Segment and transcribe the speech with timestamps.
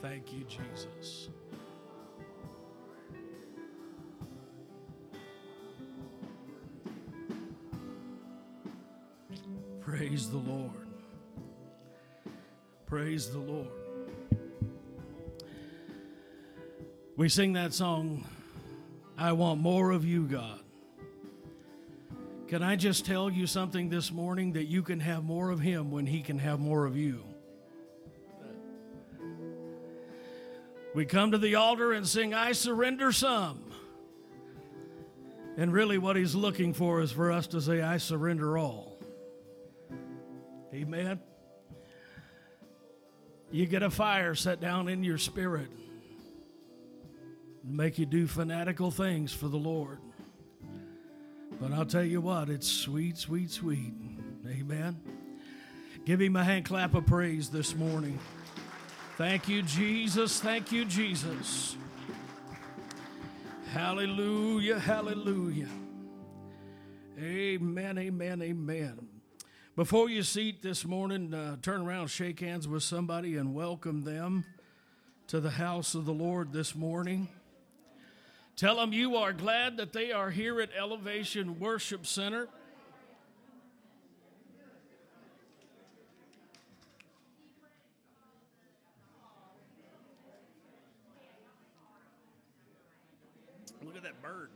[0.00, 1.28] Thank you, Jesus.
[9.80, 10.70] Praise the Lord.
[12.86, 13.68] Praise the Lord.
[17.16, 18.24] We sing that song,
[19.16, 20.60] I Want More of You, God.
[22.46, 25.90] Can I just tell you something this morning that you can have more of Him
[25.90, 27.27] when He can have more of you?
[30.98, 33.62] We come to the altar and sing, I surrender some.
[35.56, 38.98] And really, what He's looking for is for us to say, I surrender all.
[40.74, 41.20] Amen.
[43.52, 45.68] You get a fire set down in your spirit,
[47.62, 50.00] and make you do fanatical things for the Lord.
[51.60, 53.92] But I'll tell you what, it's sweet, sweet, sweet.
[54.48, 55.00] Amen.
[56.04, 58.18] Give him a hand clap of praise this morning.
[59.18, 60.38] Thank you, Jesus.
[60.38, 61.76] Thank you, Jesus.
[63.72, 65.66] Hallelujah, hallelujah.
[67.20, 69.08] Amen, amen, amen.
[69.74, 74.44] Before you seat this morning, uh, turn around, shake hands with somebody, and welcome them
[75.26, 77.26] to the house of the Lord this morning.
[78.54, 82.46] Tell them you are glad that they are here at Elevation Worship Center.
[93.88, 94.50] Look at that bird.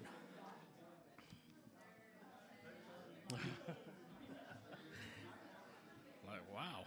[6.27, 6.85] like, wow.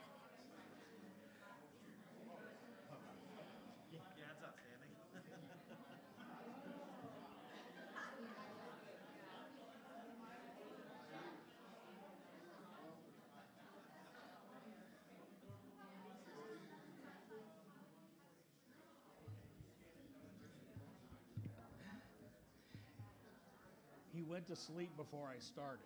[24.16, 25.80] He went to sleep before I started.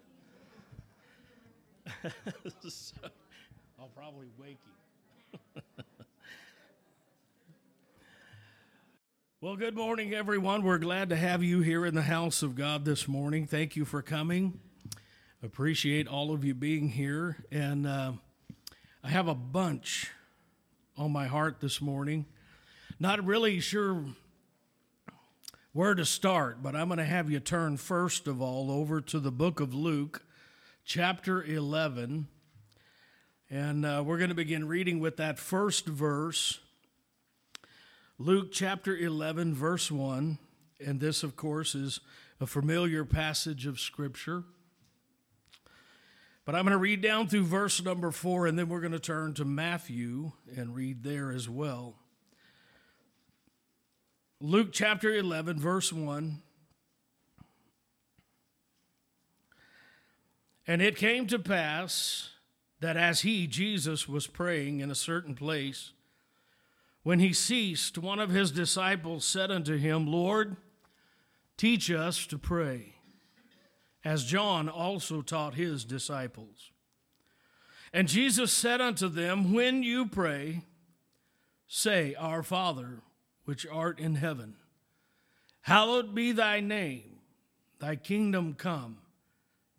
[2.68, 2.96] so
[3.80, 4.58] I'll probably wake
[5.54, 5.62] him.
[9.40, 10.64] well, good morning, everyone.
[10.64, 13.46] We're glad to have you here in the house of God this morning.
[13.46, 14.60] Thank you for coming.
[15.44, 17.38] Appreciate all of you being here.
[17.52, 18.14] And uh,
[19.04, 20.10] I have a bunch
[20.98, 22.26] on my heart this morning.
[23.00, 24.06] Not really sure
[25.72, 29.19] where to start, but I'm going to have you turn first of all over to
[29.19, 30.24] the book of Luke,
[30.84, 32.28] chapter 11.
[33.52, 36.59] And uh, we're going to begin reading with that first verse.
[38.18, 40.40] Luke chapter 11, verse 1.
[40.84, 42.00] And this, of course, is
[42.41, 44.44] a familiar passage of Scripture.
[46.46, 49.00] But I'm going to read down through verse number 4, and then we're going to
[49.00, 51.96] turn to Matthew and read there as well.
[54.42, 56.42] Luke chapter 11, verse 1.
[60.66, 62.30] And it came to pass
[62.80, 65.92] that as he, Jesus, was praying in a certain place,
[67.04, 70.56] when he ceased, one of his disciples said unto him, Lord,
[71.58, 72.94] teach us to pray,
[74.06, 76.72] as John also taught his disciples.
[77.92, 80.62] And Jesus said unto them, When you pray,
[81.68, 83.02] say, Our Father,
[83.50, 84.54] which art in heaven.
[85.62, 87.18] Hallowed be thy name,
[87.80, 89.00] thy kingdom come,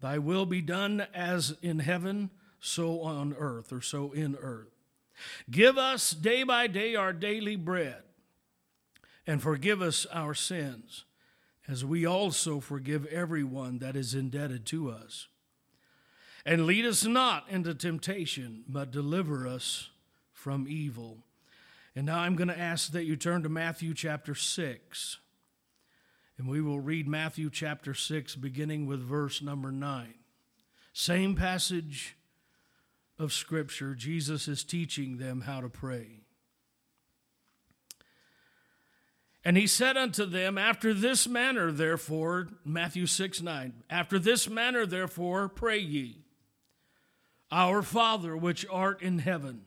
[0.01, 4.75] thy will be done as in heaven, so on earth, or so in earth.
[5.49, 8.03] Give us day by day our daily bread,
[9.25, 11.05] and forgive us our sins,
[11.69, 15.29] as we also forgive everyone that is indebted to us.
[16.45, 19.91] And lead us not into temptation, but deliver us
[20.33, 21.19] from evil.
[22.01, 25.19] And now I'm going to ask that you turn to Matthew chapter 6.
[26.39, 30.15] And we will read Matthew chapter 6, beginning with verse number 9.
[30.95, 32.17] Same passage
[33.19, 33.95] of Scripture.
[33.95, 36.23] Jesus is teaching them how to pray.
[39.45, 44.87] And he said unto them, After this manner, therefore, Matthew 6 9, after this manner,
[44.87, 46.25] therefore, pray ye,
[47.53, 49.67] Our Father which art in heaven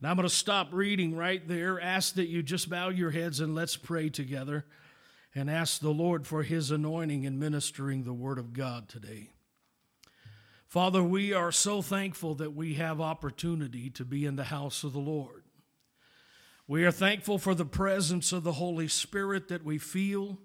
[0.00, 1.78] And I'm going to stop reading right there.
[1.78, 4.64] Ask that you just bow your heads and let's pray together
[5.34, 9.28] and ask the Lord for his anointing in ministering the word of God today.
[10.66, 14.94] Father, we are so thankful that we have opportunity to be in the house of
[14.94, 15.42] the Lord.
[16.66, 20.38] We are thankful for the presence of the Holy Spirit that we feel.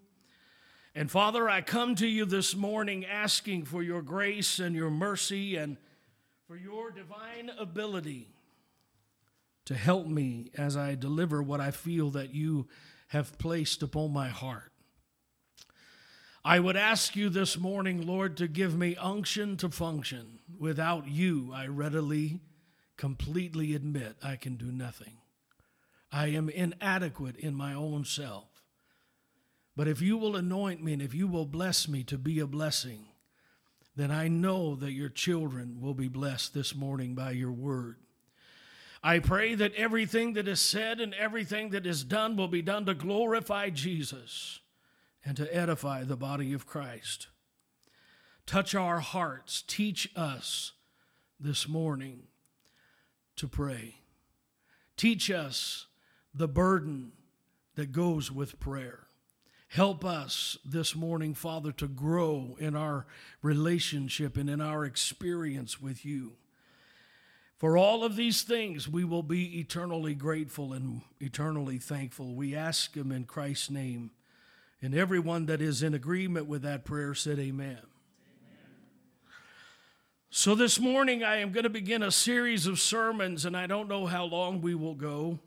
[0.94, 5.56] And Father, I come to you this morning asking for your grace and your mercy
[5.56, 5.78] and
[6.46, 8.34] for your divine ability
[9.65, 12.67] to help me as I deliver what I feel that you
[13.07, 14.71] have placed upon my heart.
[16.44, 20.39] I would ask you this morning, Lord, to give me unction to function.
[20.59, 22.39] Without you, I readily,
[22.97, 25.17] completely admit I can do nothing.
[26.11, 28.63] I am inadequate in my own self.
[29.75, 32.47] But if you will anoint me and if you will bless me to be a
[32.47, 33.07] blessing,
[33.95, 37.97] then I know that your children will be blessed this morning by your word.
[39.06, 42.88] I pray that everything that is said and everything that is done will be done
[42.88, 44.62] to glorify Jesus
[45.24, 47.28] and to edify the body of Christ.
[48.48, 49.63] Touch our hearts.
[49.68, 50.72] Teach us
[51.40, 52.24] this morning
[53.36, 53.98] to pray.
[54.98, 55.86] Teach us
[56.34, 57.12] the burden
[57.75, 59.02] that goes with prayer.
[59.68, 63.06] Help us this morning, Father, to grow in our
[63.44, 66.38] relationship and in our experience with you.
[67.57, 72.36] For all of these things, we will be eternally grateful and eternally thankful.
[72.36, 74.12] We ask Him in Christ's name.
[74.81, 77.80] And everyone that is in agreement with that prayer said, Amen.
[80.30, 83.88] So, this morning I am going to begin a series of sermons, and I don't
[83.88, 85.40] know how long we will go.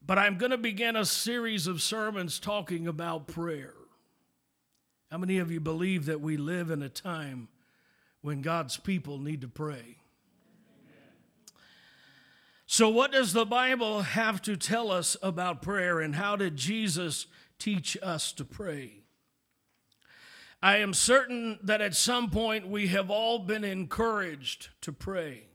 [0.00, 3.74] But I'm going to begin a series of sermons talking about prayer.
[5.10, 7.48] How many of you believe that we live in a time
[8.20, 9.99] when God's people need to pray?
[12.72, 17.26] So, what does the Bible have to tell us about prayer, and how did Jesus
[17.58, 19.02] teach us to pray?
[20.62, 25.48] I am certain that at some point we have all been encouraged to pray.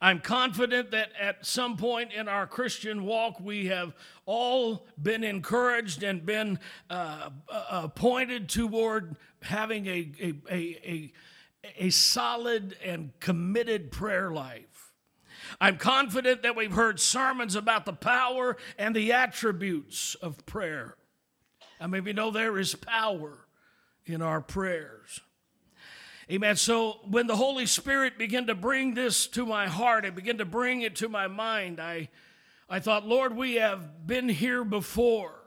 [0.00, 3.94] I'm confident that at some point in our Christian walk, we have
[4.26, 6.58] all been encouraged and been
[6.90, 11.12] uh, uh, pointed toward having a, a, a, a,
[11.86, 14.71] a solid and committed prayer life.
[15.60, 20.96] I'm confident that we've heard sermons about the power and the attributes of prayer.
[21.80, 23.46] I mean, we know there is power
[24.06, 25.20] in our prayers.
[26.30, 26.56] Amen.
[26.56, 30.44] So when the Holy Spirit began to bring this to my heart and began to
[30.44, 32.08] bring it to my mind, I,
[32.70, 35.41] I thought, Lord, we have been here before.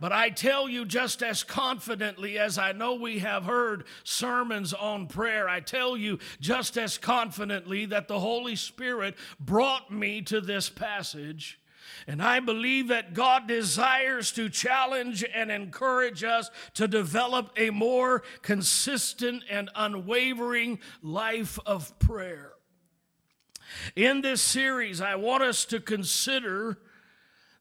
[0.00, 5.06] But I tell you just as confidently as I know we have heard sermons on
[5.06, 10.70] prayer, I tell you just as confidently that the Holy Spirit brought me to this
[10.70, 11.60] passage.
[12.06, 18.22] And I believe that God desires to challenge and encourage us to develop a more
[18.40, 22.52] consistent and unwavering life of prayer.
[23.94, 26.78] In this series, I want us to consider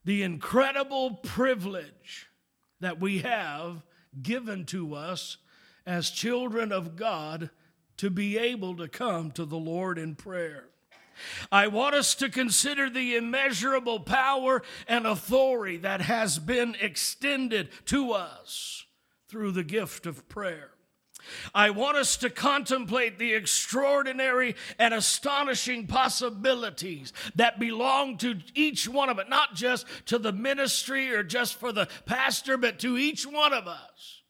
[0.05, 2.28] the incredible privilege
[2.79, 3.83] that we have
[4.21, 5.38] given to us
[5.86, 7.50] as children of God
[7.98, 10.65] to be able to come to the Lord in prayer.
[11.51, 18.13] I want us to consider the immeasurable power and authority that has been extended to
[18.13, 18.86] us
[19.27, 20.71] through the gift of prayer.
[21.54, 29.10] I want us to contemplate the extraordinary and astonishing possibilities that belong to each one
[29.10, 33.26] of us, not just to the ministry or just for the pastor, but to each
[33.26, 34.22] one of us,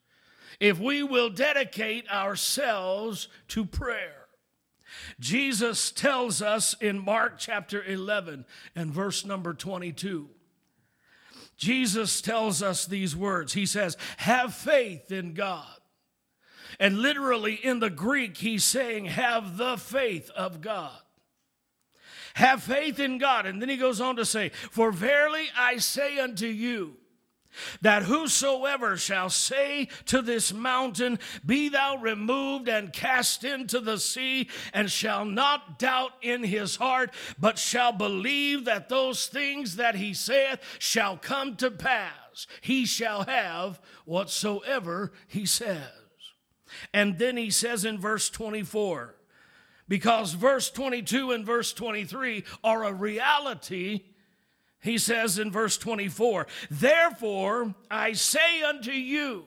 [0.60, 4.19] if we will dedicate ourselves to prayer.
[5.19, 10.29] Jesus tells us in Mark chapter 11 and verse number 22.
[11.58, 13.53] Jesus tells us these words.
[13.53, 15.78] He says, Have faith in God.
[16.79, 20.98] And literally in the Greek, he's saying, have the faith of God.
[22.36, 23.45] Have faith in God.
[23.45, 26.95] And then he goes on to say, For verily I say unto you,
[27.81, 34.50] that whosoever shall say to this mountain, Be thou removed and cast into the sea,
[34.74, 40.13] and shall not doubt in his heart, but shall believe that those things that he
[40.13, 45.98] saith shall come to pass, he shall have whatsoever he says.
[46.93, 49.15] And then he says in verse 24,
[49.88, 54.03] because verse 22 and verse 23 are a reality.
[54.81, 59.45] He says in verse 24, Therefore I say unto you,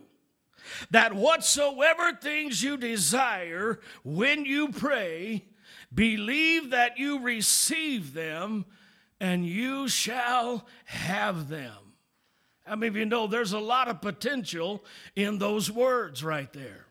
[0.91, 5.45] that whatsoever things you desire when you pray,
[5.95, 8.65] Believe that you receive them,
[9.21, 11.77] and you shall have them.
[12.67, 16.87] I mean, you know there's a lot of potential in those words right there?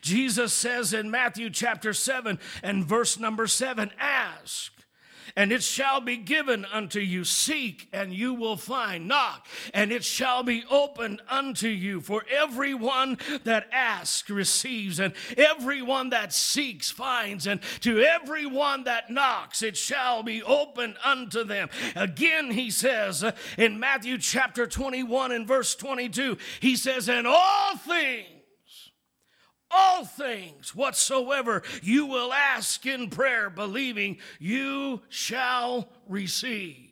[0.00, 4.72] Jesus says in Matthew chapter 7 and verse number 7 ask
[5.36, 7.24] and it shall be given unto you.
[7.24, 9.08] Seek, and you will find.
[9.08, 12.00] Knock, and it shall be opened unto you.
[12.00, 19.62] For everyone that asks receives, and everyone that seeks finds, and to everyone that knocks
[19.62, 21.68] it shall be opened unto them.
[21.96, 27.76] Again, he says uh, in Matthew chapter 21 and verse 22, he says, And all
[27.76, 28.39] things
[29.70, 36.90] all things whatsoever you will ask in prayer, believing you shall receive.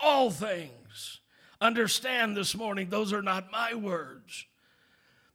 [0.00, 1.20] All things.
[1.60, 4.46] Understand this morning, those are not my words.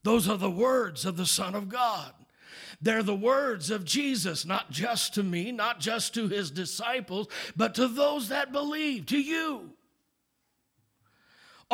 [0.04, 2.14] Those are the words of the Son of God.
[2.82, 7.76] They're the words of Jesus, not just to me, not just to his disciples, but
[7.76, 9.72] to those that believe, to you.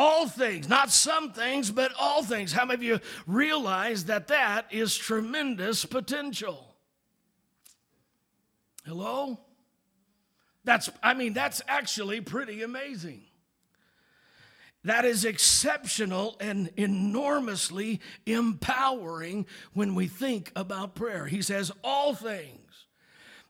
[0.02, 2.52] All things, not some things, but all things.
[2.52, 6.74] How many of you realize that that is tremendous potential?
[8.86, 9.38] Hello?
[10.64, 13.24] That's, I mean, that's actually pretty amazing.
[14.84, 21.26] That is exceptional and enormously empowering when we think about prayer.
[21.26, 22.86] He says, All things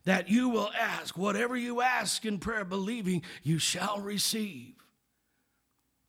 [0.04, 4.79] that you will ask, whatever you ask in prayer, believing, you shall receive.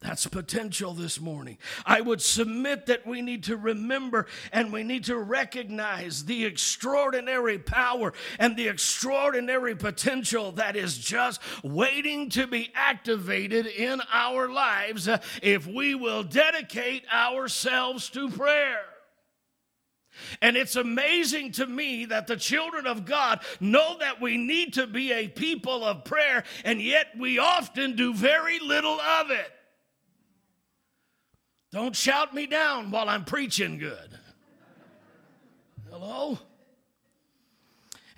[0.01, 1.60] That's potential this morning.
[1.86, 7.60] I would submit that we need to remember and we need to recognize the extraordinary
[7.60, 15.08] power and the extraordinary potential that is just waiting to be activated in our lives
[15.43, 18.81] if we will dedicate ourselves to prayer.
[20.41, 24.88] And it's amazing to me that the children of God know that we need to
[24.88, 29.51] be a people of prayer, and yet we often do very little of it.
[31.72, 34.20] Don't shout me down while I'm preaching good.
[35.90, 36.38] Hello?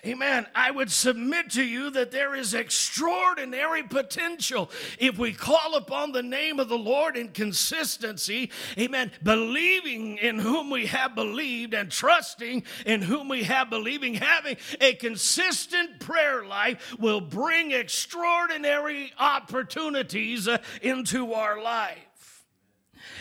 [0.06, 0.46] Amen.
[0.54, 4.70] I would submit to you that there is extraordinary potential
[5.00, 8.52] if we call upon the name of the Lord in consistency.
[8.78, 9.12] Amen.
[9.24, 14.16] Believing in whom we have believed and trusting in whom we have believing.
[14.16, 22.13] Having a consistent prayer life will bring extraordinary opportunities uh, into our life.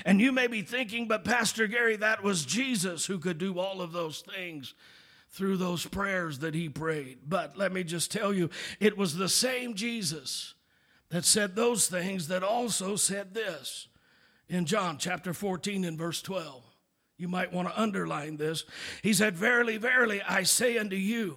[0.04, 3.80] And you may be thinking, but Pastor Gary, that was Jesus who could do all
[3.80, 4.75] of those things
[5.30, 7.18] through those prayers that he prayed.
[7.26, 10.54] But let me just tell you, it was the same Jesus
[11.09, 13.88] that said those things that also said this
[14.49, 16.62] in John chapter 14 and verse 12.
[17.16, 18.64] You might want to underline this.
[19.02, 21.37] He said, Verily, verily, I say unto you,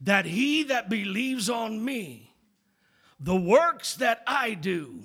[0.00, 2.34] that he that believes on me,
[3.18, 5.00] the works that I do,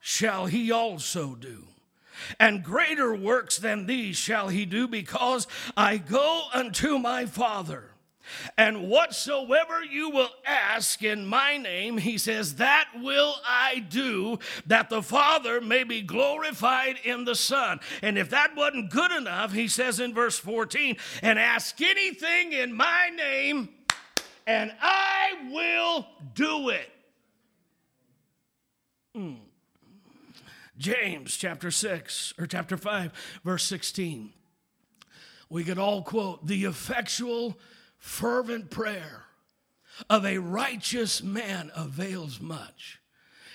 [0.00, 1.64] shall he also do
[2.38, 7.92] and greater works than these shall he do, because I go unto my Father.
[8.56, 14.90] And whatsoever you will ask in my name, he says, that will I do, that
[14.90, 17.80] the Father may be glorified in the Son.
[18.00, 22.72] And if that wasn't good enough, he says in verse 14, and ask anything in
[22.72, 23.68] my name,
[24.46, 26.90] and I will do it.
[29.16, 29.36] Mm.
[30.76, 34.32] James chapter 6 or chapter 5, verse 16.
[35.48, 37.58] We could all quote the effectual,
[37.98, 39.24] fervent prayer
[40.08, 43.00] of a righteous man avails much.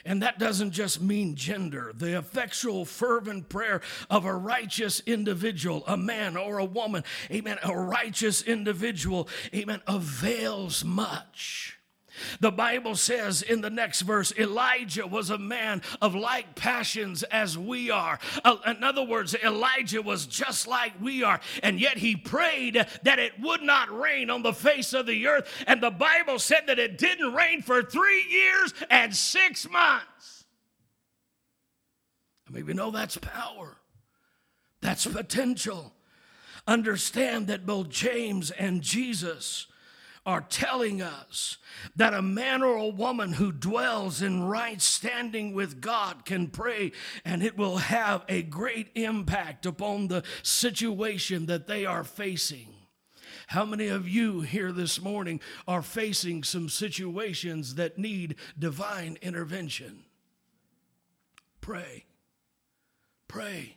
[0.06, 1.92] And that doesn't just mean gender.
[1.94, 7.78] The effectual, fervent prayer of a righteous individual, a man or a woman, amen, a
[7.78, 11.77] righteous individual, amen, avails much.
[12.40, 17.58] The Bible says in the next verse Elijah was a man of like passions as
[17.58, 18.20] we are.
[18.44, 23.20] Uh, in other words, Elijah was just like we are, and yet he prayed that
[23.20, 25.48] it would not rain on the face of the earth.
[25.66, 30.46] And the Bible said that it didn't rain for three years and six months.
[32.48, 33.78] I mean, we know that's power,
[34.82, 35.94] that's potential.
[36.66, 39.68] Understand that both James and Jesus
[40.28, 41.58] are telling us
[41.96, 46.92] that a man or a woman who dwells in right standing with God can pray
[47.24, 52.68] and it will have a great impact upon the situation that they are facing.
[53.48, 60.04] How many of you here this morning are facing some situations that need divine intervention?
[61.62, 62.04] Pray.
[63.30, 63.77] Pray.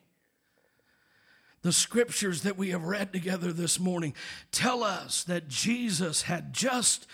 [1.63, 4.15] The scriptures that we have read together this morning
[4.51, 7.07] tell us that Jesus had just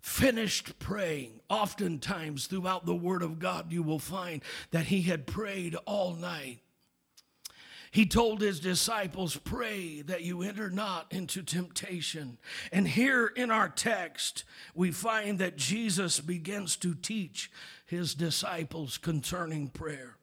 [0.00, 1.40] finished praying.
[1.50, 6.60] Oftentimes, throughout the Word of God, you will find that he had prayed all night.
[7.90, 12.38] He told his disciples, Pray that you enter not into temptation.
[12.72, 17.50] And here in our text, we find that Jesus begins to teach
[17.84, 20.16] his disciples concerning prayer.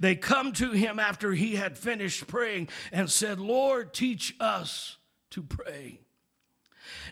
[0.00, 4.96] They come to him after he had finished praying and said, Lord, teach us
[5.30, 6.00] to pray.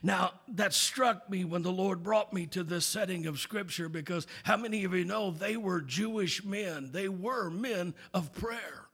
[0.02, 4.26] Now, that struck me when the Lord brought me to this setting of Scripture because
[4.44, 6.90] how many of you know they were Jewish men?
[6.92, 8.84] They were men of prayer.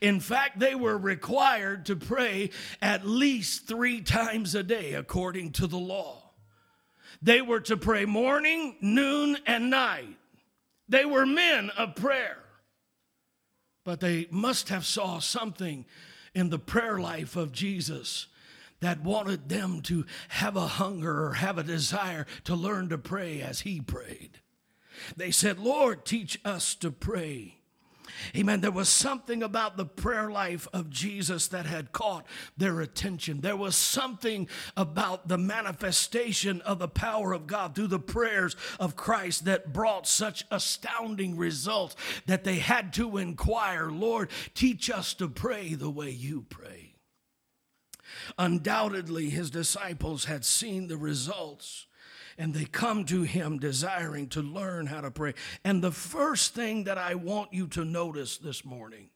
[0.00, 5.66] In fact, they were required to pray at least three times a day according to
[5.66, 6.30] the law.
[7.20, 10.16] They were to pray morning, noon, and night.
[10.88, 12.38] They were men of prayer.
[13.84, 15.84] But they must have saw something
[16.34, 18.28] in the prayer life of Jesus
[18.80, 23.40] that wanted them to have a hunger or have a desire to learn to pray
[23.40, 24.40] as he prayed.
[25.16, 27.61] They said, Lord, teach us to pray.
[28.36, 28.60] Amen.
[28.60, 32.26] There was something about the prayer life of Jesus that had caught
[32.56, 33.40] their attention.
[33.40, 38.96] There was something about the manifestation of the power of God through the prayers of
[38.96, 45.28] Christ that brought such astounding results that they had to inquire, Lord, teach us to
[45.28, 46.94] pray the way you pray.
[48.38, 51.86] Undoubtedly, his disciples had seen the results
[52.42, 55.32] and they come to him desiring to learn how to pray.
[55.62, 59.10] And the first thing that I want you to notice this morning,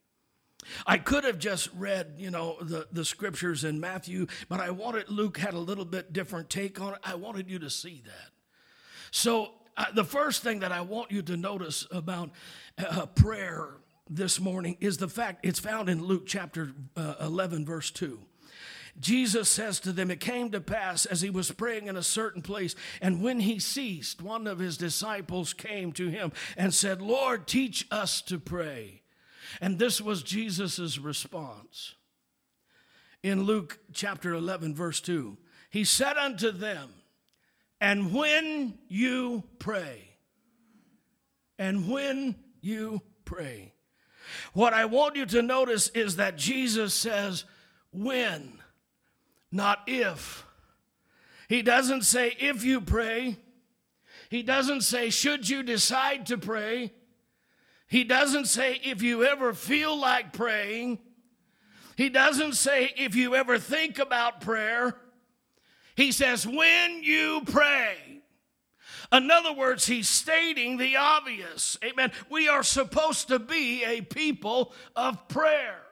[0.87, 5.09] I could have just read, you know, the, the scriptures in Matthew, but I wanted
[5.09, 7.01] Luke had a little bit different take on it.
[7.03, 8.31] I wanted you to see that.
[9.11, 12.31] So, uh, the first thing that I want you to notice about
[12.79, 13.71] uh, prayer
[14.09, 18.21] this morning is the fact it's found in Luke chapter uh, 11, verse 2.
[18.99, 22.43] Jesus says to them, It came to pass as he was praying in a certain
[22.43, 27.47] place, and when he ceased, one of his disciples came to him and said, Lord,
[27.47, 29.03] teach us to pray.
[29.61, 31.95] And this was Jesus' response.
[33.23, 35.37] In Luke chapter 11, verse 2,
[35.71, 36.91] he said unto them,
[37.81, 40.17] And when you pray,
[41.59, 43.73] and when you pray.
[44.53, 47.45] What I want you to notice is that Jesus says,
[47.93, 48.61] When
[49.53, 50.45] not if.
[51.49, 53.37] He doesn't say if you pray.
[54.29, 56.93] He doesn't say should you decide to pray.
[57.89, 60.99] He doesn't say if you ever feel like praying.
[61.97, 64.97] He doesn't say if you ever think about prayer.
[65.95, 67.97] He says when you pray.
[69.13, 71.79] In other words, he's stating the obvious.
[71.85, 72.11] Amen.
[72.29, 75.86] We are supposed to be a people of prayer.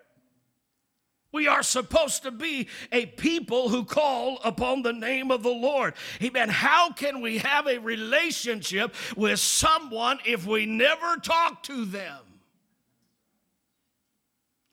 [1.34, 5.94] We are supposed to be a people who call upon the name of the Lord.
[6.22, 6.48] Amen.
[6.48, 12.20] How can we have a relationship with someone if we never talk to them?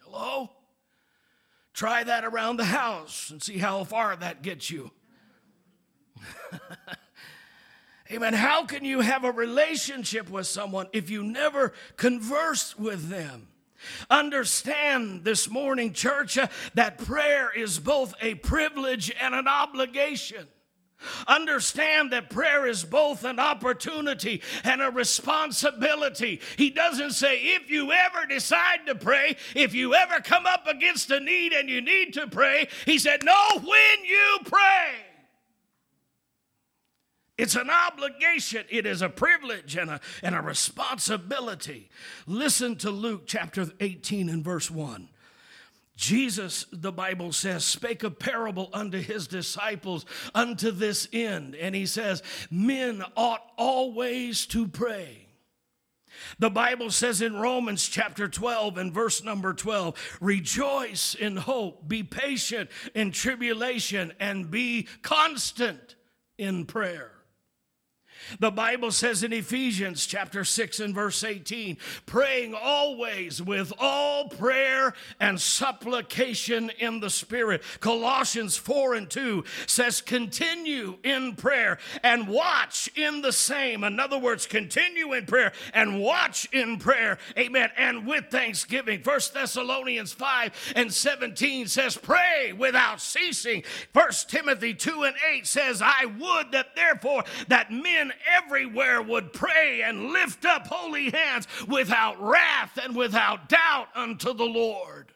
[0.03, 0.51] Hello?
[1.73, 4.91] Try that around the house and see how far that gets you.
[8.11, 8.35] Amen.
[8.35, 13.47] How can you have a relationship with someone if you never converse with them?
[14.09, 20.47] Understand this morning, church, uh, that prayer is both a privilege and an obligation.
[21.27, 26.41] Understand that prayer is both an opportunity and a responsibility.
[26.57, 31.09] He doesn't say, if you ever decide to pray, if you ever come up against
[31.09, 35.10] a need and you need to pray, he said, no, when you pray.
[37.41, 41.89] It's an obligation, it is a privilege and a, and a responsibility.
[42.27, 45.09] Listen to Luke chapter 18 and verse 1.
[45.97, 51.55] Jesus, the Bible says, spake a parable unto his disciples unto this end.
[51.55, 55.25] And he says, Men ought always to pray.
[56.37, 62.03] The Bible says in Romans chapter 12 and verse number 12, rejoice in hope, be
[62.03, 65.95] patient in tribulation, and be constant
[66.37, 67.13] in prayer.
[68.39, 74.93] The Bible says in Ephesians chapter 6 and verse 18, praying always with all prayer
[75.19, 77.63] and supplication in the Spirit.
[77.79, 83.83] Colossians 4 and 2 says, continue in prayer and watch in the same.
[83.83, 87.17] In other words, continue in prayer and watch in prayer.
[87.37, 87.69] Amen.
[87.77, 89.01] And with thanksgiving.
[89.01, 93.63] First Thessalonians 5 and 17 says, pray without ceasing.
[93.93, 99.81] First Timothy 2 and 8 says, I would that therefore that men everywhere would pray
[99.83, 105.13] and lift up holy hands without wrath and without doubt unto the Lord.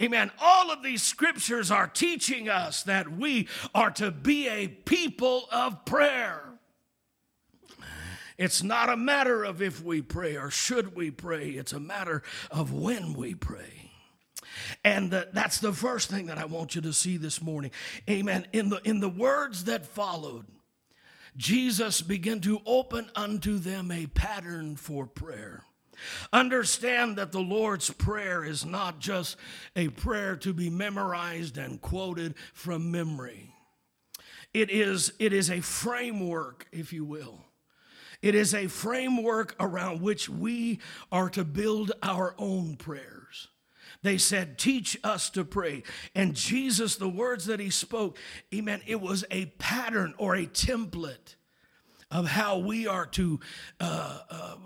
[0.00, 0.30] Amen.
[0.40, 5.84] All of these scriptures are teaching us that we are to be a people of
[5.84, 6.44] prayer.
[8.36, 12.22] It's not a matter of if we pray or should we pray, it's a matter
[12.52, 13.90] of when we pray.
[14.84, 17.72] And the, that's the first thing that I want you to see this morning.
[18.08, 18.46] Amen.
[18.52, 20.46] In the, in the words that followed,
[21.38, 25.62] Jesus began to open unto them a pattern for prayer.
[26.32, 29.36] Understand that the Lord's Prayer is not just
[29.74, 33.54] a prayer to be memorized and quoted from memory.
[34.52, 37.40] It is, it is a framework, if you will.
[38.20, 40.80] It is a framework around which we
[41.12, 43.17] are to build our own prayers.
[44.02, 45.82] They said, Teach us to pray.
[46.14, 48.18] And Jesus, the words that he spoke,
[48.54, 51.34] amen, it was a pattern or a template
[52.10, 53.38] of how we are to
[53.80, 54.56] uh, uh,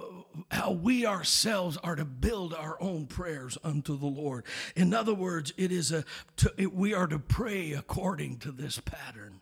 [0.52, 4.44] how we ourselves are to build our own prayers unto the lord
[4.76, 6.04] in other words it is a
[6.36, 9.40] to, it, we are to pray according to this pattern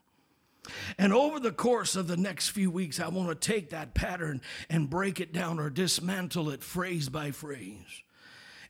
[0.98, 4.40] and over the course of the next few weeks, I want to take that pattern
[4.68, 8.02] and break it down or dismantle it phrase by phrase.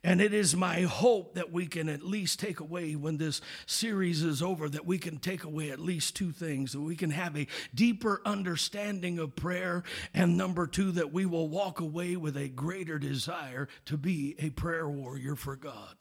[0.03, 4.23] And it is my hope that we can at least take away, when this series
[4.23, 6.71] is over, that we can take away at least two things.
[6.71, 9.83] That we can have a deeper understanding of prayer.
[10.13, 14.49] And number two, that we will walk away with a greater desire to be a
[14.49, 15.95] prayer warrior for God.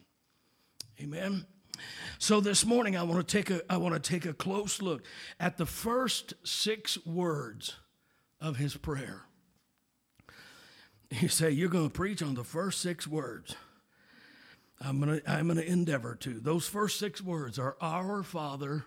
[0.98, 1.44] Amen.
[2.18, 5.02] So this morning I want to take a I want to take a close look
[5.38, 7.76] at the first 6 words
[8.40, 9.22] of his prayer.
[11.10, 13.56] You say you're going to preach on the first 6 words.
[14.80, 16.40] I'm going to I'm going to endeavor to.
[16.40, 18.84] Those first 6 words are our Father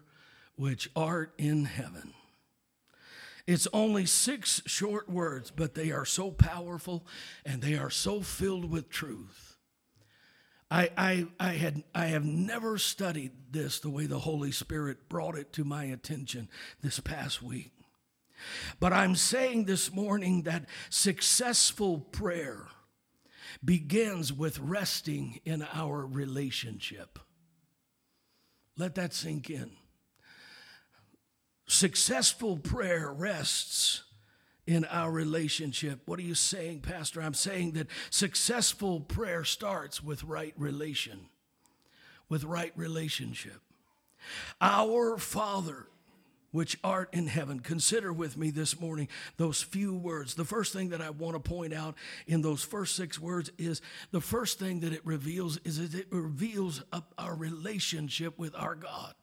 [0.55, 2.13] which art in heaven.
[3.45, 7.05] It's only six short words, but they are so powerful
[7.45, 9.57] and they are so filled with truth.
[10.71, 15.37] I, I, I, had, I have never studied this the way the Holy Spirit brought
[15.37, 16.49] it to my attention
[16.81, 17.71] this past week.
[18.79, 22.67] But I'm saying this morning that successful prayer
[23.63, 27.19] begins with resting in our relationship.
[28.77, 29.71] Let that sink in.
[31.67, 34.03] Successful prayer rests
[34.65, 36.01] in our relationship.
[36.05, 37.21] What are you saying, Pastor?
[37.21, 41.27] I'm saying that successful prayer starts with right relation,
[42.29, 43.61] with right relationship.
[44.61, 45.87] Our Father,
[46.53, 47.59] which art in heaven.
[47.59, 50.35] Consider with me this morning those few words.
[50.35, 51.95] The first thing that I want to point out
[52.27, 56.07] in those first six words is the first thing that it reveals is that it
[56.11, 56.81] reveals
[57.17, 59.15] our relationship with our God.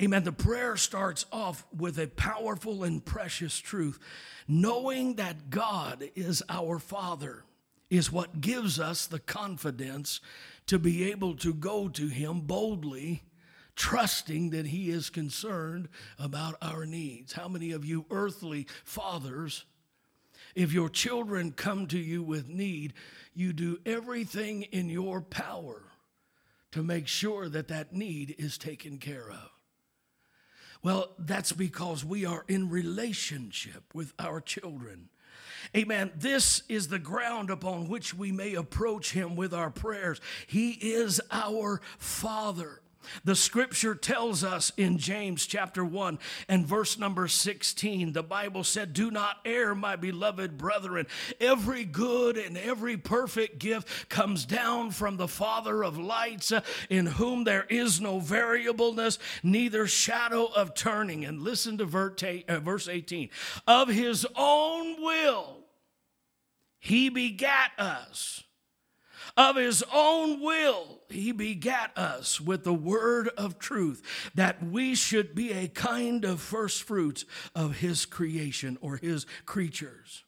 [0.00, 0.24] Amen.
[0.24, 3.98] The prayer starts off with a powerful and precious truth.
[4.46, 7.44] Knowing that God is our Father
[7.90, 10.20] is what gives us the confidence
[10.66, 13.22] to be able to go to Him boldly,
[13.76, 17.32] trusting that He is concerned about our needs.
[17.32, 19.64] How many of you earthly fathers,
[20.54, 22.94] if your children come to you with need,
[23.34, 25.82] you do everything in your power
[26.72, 29.50] to make sure that that need is taken care of?
[30.82, 35.08] Well, that's because we are in relationship with our children.
[35.74, 36.12] Amen.
[36.14, 40.20] This is the ground upon which we may approach Him with our prayers.
[40.46, 42.82] He is our Father.
[43.24, 48.92] The scripture tells us in James chapter 1 and verse number 16, the Bible said,
[48.92, 51.06] Do not err, my beloved brethren.
[51.40, 56.52] Every good and every perfect gift comes down from the Father of lights,
[56.90, 61.24] in whom there is no variableness, neither shadow of turning.
[61.24, 63.30] And listen to uh, verse 18
[63.66, 65.58] Of his own will,
[66.78, 68.44] he begat us
[69.36, 74.02] of his own will, he begat us with the word of truth,
[74.34, 80.24] that we should be a kind of first fruits of his creation or his creatures.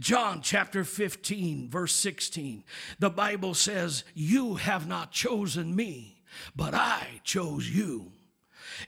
[0.00, 2.62] John chapter 15, verse 16,
[2.98, 6.22] the Bible says, You have not chosen me,
[6.54, 8.12] but I chose you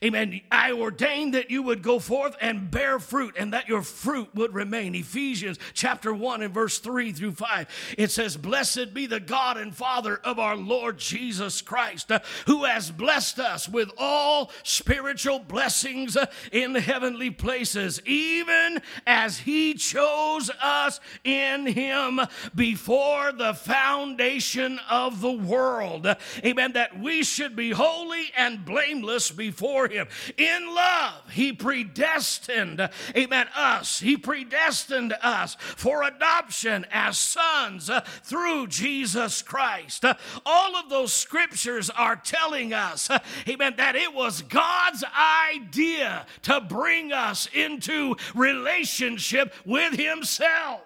[0.03, 0.41] Amen.
[0.51, 4.55] I ordained that you would go forth and bear fruit and that your fruit would
[4.55, 4.95] remain.
[4.95, 7.95] Ephesians chapter 1 and verse 3 through 5.
[7.97, 12.11] It says, Blessed be the God and Father of our Lord Jesus Christ,
[12.47, 16.17] who has blessed us with all spiritual blessings
[16.53, 22.21] in heavenly places, even as he chose us in him
[22.55, 26.07] before the foundation of the world.
[26.45, 26.73] Amen.
[26.73, 30.09] That we should be holy and blameless before before him.
[30.37, 34.01] In love, he predestined, amen, us.
[34.01, 40.05] He predestined us for adoption as sons uh, through Jesus Christ.
[40.05, 40.15] Uh,
[40.45, 45.05] all of those scriptures are telling us, uh, amen, that it was God's
[45.53, 50.81] idea to bring us into relationship with himself.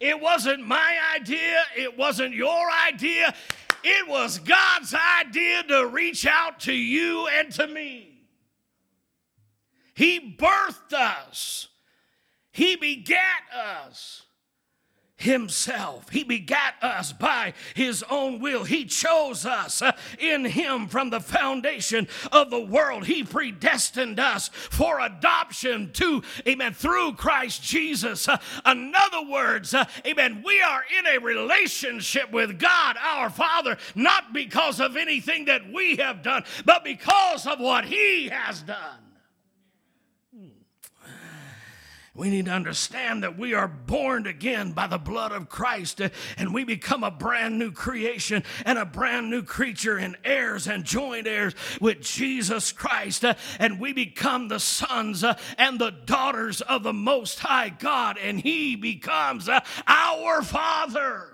[0.00, 1.62] It wasn't my idea.
[1.76, 3.34] It wasn't your idea.
[3.82, 8.22] It was God's idea to reach out to you and to me.
[9.94, 11.68] He birthed us,
[12.52, 14.22] He begat us
[15.20, 16.08] himself.
[16.08, 18.64] He begat us by his own will.
[18.64, 23.06] He chose us uh, in him from the foundation of the world.
[23.06, 28.28] He predestined us for adoption to, amen, through Christ Jesus.
[28.28, 33.76] Uh, in other words, uh, amen, we are in a relationship with God, our Father,
[33.94, 39.09] not because of anything that we have done, but because of what he has done.
[42.12, 46.08] We need to understand that we are born again by the blood of Christ uh,
[46.36, 50.84] and we become a brand new creation and a brand new creature and heirs and
[50.84, 53.24] joint heirs with Jesus Christ.
[53.24, 58.18] Uh, and we become the sons uh, and the daughters of the Most High God
[58.18, 59.48] and He becomes
[59.86, 61.28] our Father.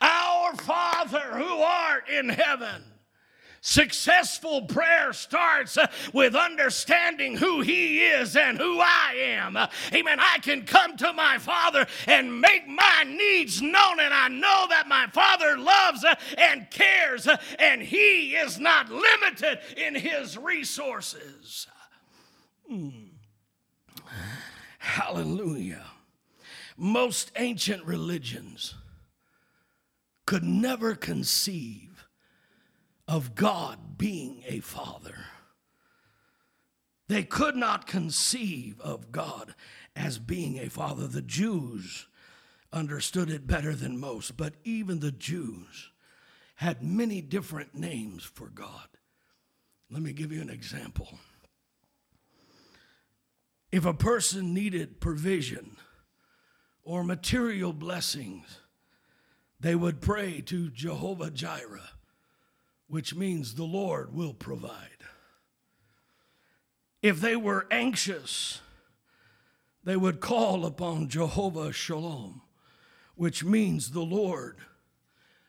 [0.00, 2.84] Our Father who art in heaven.
[3.68, 9.56] Successful prayer starts uh, with understanding who He is and who I am.
[9.56, 10.20] Uh, amen.
[10.20, 14.86] I can come to my Father and make my needs known, and I know that
[14.86, 17.26] my Father loves uh, and cares,
[17.58, 21.66] and He is not limited in His resources.
[22.70, 23.08] Mm.
[24.78, 25.86] Hallelujah.
[26.76, 28.76] Most ancient religions
[30.24, 31.85] could never conceive
[33.08, 35.16] of God being a father.
[37.08, 39.54] They could not conceive of God
[39.94, 41.06] as being a father.
[41.06, 42.08] The Jews
[42.72, 45.90] understood it better than most, but even the Jews
[46.56, 48.88] had many different names for God.
[49.88, 51.18] Let me give you an example.
[53.70, 55.76] If a person needed provision
[56.82, 58.58] or material blessings,
[59.60, 61.90] they would pray to Jehovah Jireh
[62.88, 64.90] which means the Lord will provide.
[67.02, 68.60] If they were anxious,
[69.84, 72.42] they would call upon Jehovah Shalom,
[73.14, 74.58] which means the Lord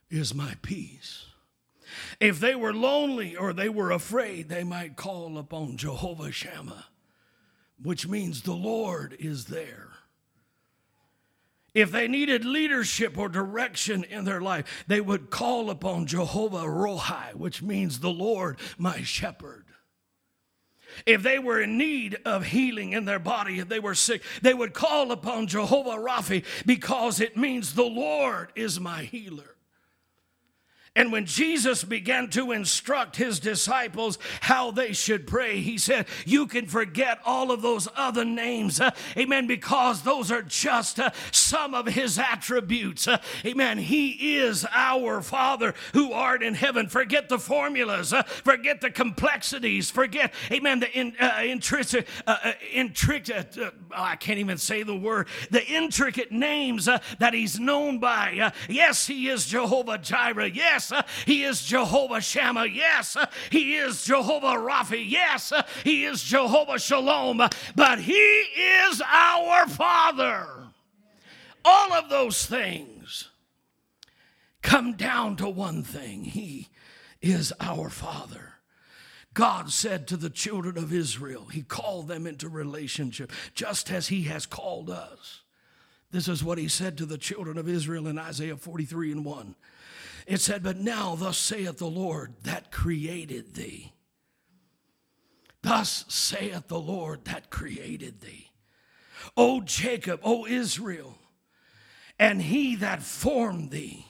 [0.09, 1.25] is my peace.
[2.19, 6.85] If they were lonely or they were afraid, they might call upon Jehovah Shammah,
[7.81, 9.96] which means the Lord is there.
[11.77, 17.35] If they needed leadership or direction in their life, they would call upon Jehovah Rohi,
[17.35, 19.65] which means the Lord, my shepherd.
[21.05, 24.55] If they were in need of healing in their body, if they were sick, they
[24.55, 29.56] would call upon Jehovah Rapha because it means the Lord is my healer.
[30.97, 36.47] And when Jesus began to instruct his disciples how they should pray, he said, You
[36.47, 41.75] can forget all of those other names, uh, amen, because those are just uh, some
[41.75, 43.07] of his attributes.
[43.07, 43.77] Uh, amen.
[43.77, 46.87] He is our Father who art in heaven.
[46.87, 52.07] Forget the formulas, uh, forget the complexities, forget, amen, the in, uh, uh, intricate,
[52.73, 53.55] intricate
[53.91, 58.51] I can't even say the word, the intricate names that he's known by.
[58.67, 60.49] yes, he is Jehovah Jireh.
[60.49, 62.67] Yes, Yes, uh, He is Jehovah Shammah.
[62.67, 65.03] Yes, uh, He is Jehovah Rapha.
[65.05, 67.41] Yes, uh, He is Jehovah Shalom.
[67.75, 70.47] But He is our Father.
[71.65, 73.29] All of those things
[74.61, 76.69] come down to one thing He
[77.21, 78.53] is our Father.
[79.33, 84.23] God said to the children of Israel, He called them into relationship just as He
[84.23, 85.41] has called us.
[86.09, 89.55] This is what He said to the children of Israel in Isaiah 43 and 1.
[90.27, 93.93] It said, But now, thus saith the Lord that created thee.
[95.61, 98.51] Thus saith the Lord that created thee.
[99.37, 101.17] O Jacob, O Israel,
[102.19, 104.05] and he that formed thee,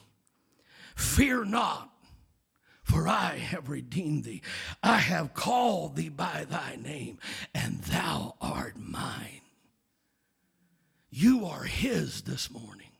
[0.96, 1.90] fear not,
[2.82, 4.42] for I have redeemed thee.
[4.82, 7.18] I have called thee by thy name,
[7.54, 9.42] and thou art mine.
[11.10, 12.90] You are his this morning.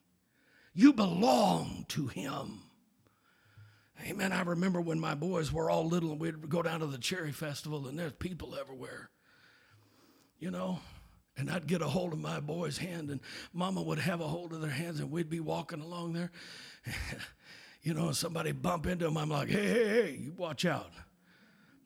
[0.73, 2.61] You belong to him.
[4.07, 4.33] Amen.
[4.33, 7.33] I remember when my boys were all little and we'd go down to the cherry
[7.33, 9.11] festival and there's people everywhere.
[10.39, 10.79] You know,
[11.37, 13.21] and I'd get a hold of my boy's hand and
[13.53, 16.31] mama would have a hold of their hands and we'd be walking along there.
[17.83, 20.93] you know, and somebody bump into them, I'm like, hey, hey, hey, you watch out.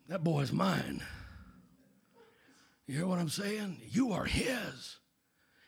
[0.09, 1.03] That boy's mine.
[2.87, 3.79] You hear what I'm saying?
[3.89, 4.99] You are his.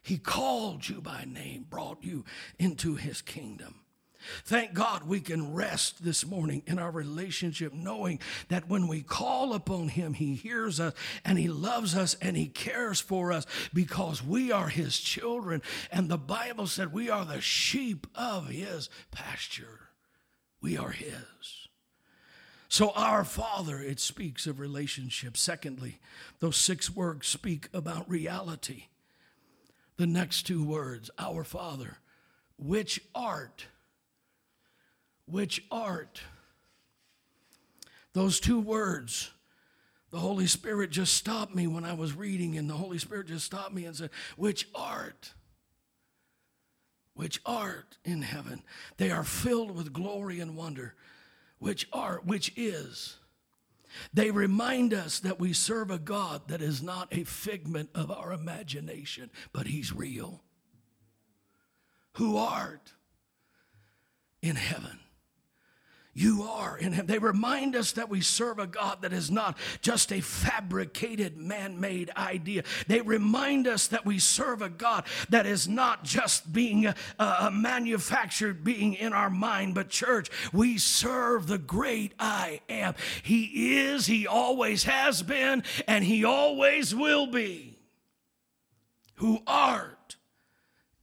[0.03, 2.27] He called you by name, brought you
[2.59, 3.84] into his kingdom.
[4.45, 9.55] Thank God we can rest this morning in our relationship, knowing that when we call
[9.55, 14.23] upon Him, He hears us and He loves us and He cares for us because
[14.23, 15.63] we are His children.
[15.91, 19.89] And the Bible said we are the sheep of His pasture.
[20.61, 21.69] We are His.
[22.69, 25.37] So, our Father, it speaks of relationship.
[25.37, 26.01] Secondly,
[26.41, 28.87] those six words speak about reality.
[29.97, 31.99] The next two words, our Father,
[32.59, 33.67] which art,
[35.27, 36.21] which art.
[38.13, 39.31] Those two words,
[40.11, 43.45] the Holy Spirit just stopped me when I was reading, and the Holy Spirit just
[43.45, 45.33] stopped me and said, Which art?
[47.15, 48.63] Which art in heaven?
[48.97, 50.95] They are filled with glory and wonder
[51.59, 53.17] which art, which is
[54.13, 58.33] they remind us that we serve a God that is not a figment of our
[58.33, 60.43] imagination, but He's real.
[62.15, 62.93] Who art
[64.43, 65.01] in heaven
[66.15, 67.07] you are in him.
[67.07, 71.81] They remind us that we serve a God that is not just a fabricated man
[71.81, 72.63] made idea.
[72.87, 77.51] They remind us that we serve a God that is not just being a, a,
[77.51, 82.95] manufactured being in our mind, but church, we serve the great I am.
[83.23, 87.79] He is, He always has been, and He always will be.
[89.17, 89.94] Who art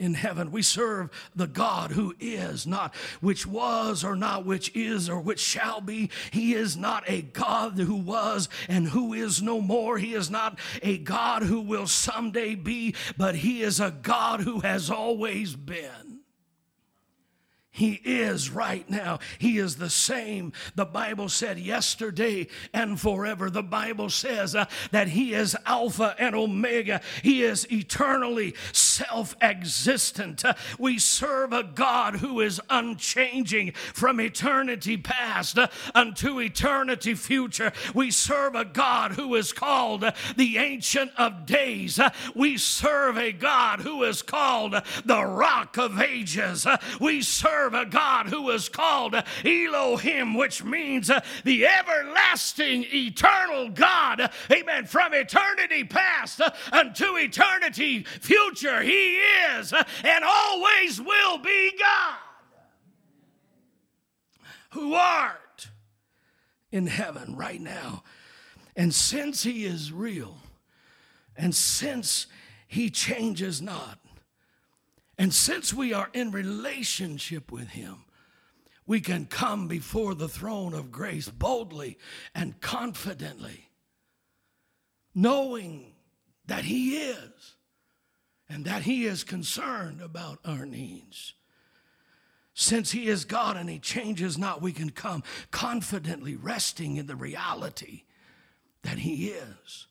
[0.02, 0.52] in heaven.
[0.52, 5.40] We serve the God who is not which was or not which is or which
[5.40, 6.10] shall be.
[6.32, 10.00] He is not a God who was and who is no more.
[10.00, 14.62] He is not a God who will someday be, but He is a God who
[14.62, 16.12] has always been.
[17.74, 19.20] He is right now.
[19.40, 20.52] He is the same.
[20.76, 23.50] The Bible said yesterday and forever.
[23.50, 27.00] The Bible says uh, that He is Alpha and Omega.
[27.24, 28.56] He is eternally
[29.08, 30.44] self existent.
[30.78, 35.58] We serve a God who is unchanging from eternity past
[35.96, 37.72] unto eternity future.
[37.94, 42.00] We serve a God who is called the Ancient of Days.
[42.36, 46.68] We serve a God who is called the Rock of Ages.
[47.00, 51.10] We serve a God who is called Elohim, which means
[51.44, 54.32] the everlasting, eternal God.
[54.52, 54.86] Amen.
[54.86, 59.74] From eternity past unto eternity future, He is
[60.04, 62.18] and always will be God.
[64.72, 65.70] Who art
[66.74, 68.04] in heaven right now.
[68.76, 70.36] And since He is real,
[71.38, 72.28] and since
[72.68, 73.98] He changes not,
[75.18, 78.04] and since we are in relationship with Him,
[78.86, 81.98] we can come before the throne of grace boldly
[82.36, 83.70] and confidently,
[85.16, 85.94] knowing
[86.46, 87.56] that He is
[88.52, 91.34] and that He is concerned about our needs.
[92.54, 97.16] Since He is God and He changes not, we can come confidently resting in the
[97.16, 98.04] reality
[98.84, 99.88] that He is.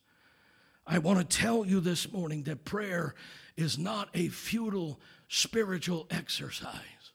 [0.86, 3.14] I want to tell you this morning that prayer
[3.56, 7.12] is not a futile spiritual exercise.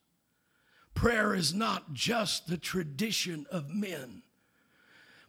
[0.93, 4.23] Prayer is not just the tradition of men.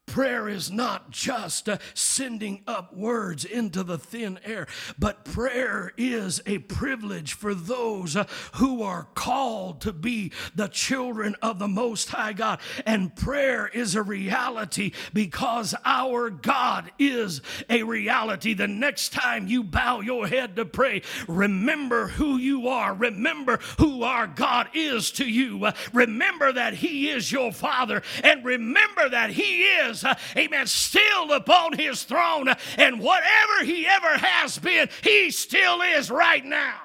[0.07, 6.41] Prayer is not just uh, sending up words into the thin air, but prayer is
[6.47, 12.09] a privilege for those uh, who are called to be the children of the Most
[12.11, 12.61] High God.
[12.87, 18.55] And prayer is a reality because our God is a reality.
[18.55, 22.95] The next time you bow your head to pray, remember who you are.
[22.95, 25.65] Remember who our God is to you.
[25.65, 28.03] Uh, remember that He is your Father.
[28.23, 32.49] And remember that He is is, uh, amen, still upon his throne.
[32.77, 36.77] And whatever he ever has been, he still is right now.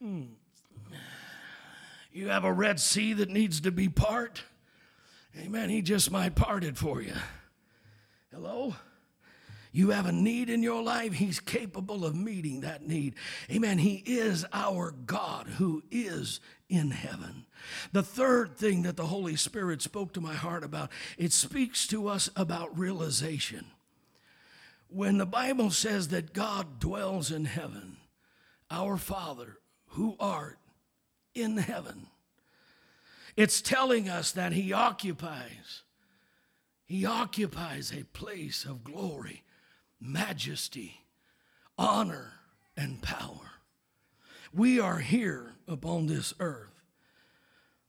[0.00, 0.22] Hmm.
[2.12, 4.42] You have a Red Sea that needs to be part.
[5.38, 5.70] Amen.
[5.70, 7.14] He just might part it for you.
[8.30, 8.74] Hello?
[9.74, 13.14] You have a need in your life, He's capable of meeting that need.
[13.50, 13.78] Amen.
[13.78, 17.46] He is our God who is in heaven.
[17.92, 22.08] The third thing that the Holy Spirit spoke to my heart about, it speaks to
[22.08, 23.64] us about realization.
[24.88, 27.96] When the Bible says that God dwells in heaven,
[28.70, 29.58] our Father
[29.88, 30.58] who art
[31.34, 32.08] in heaven,
[33.38, 35.82] it's telling us that He occupies.
[36.84, 39.44] He occupies a place of glory
[40.02, 41.04] majesty,
[41.78, 42.32] honor,
[42.76, 43.60] and power.
[44.52, 46.82] We are here upon this earth.